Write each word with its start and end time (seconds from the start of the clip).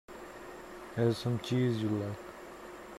Here's 0.95 1.19
some 1.19 1.37
cheese 1.41 1.77
you 1.79 1.89
like. 1.89 2.17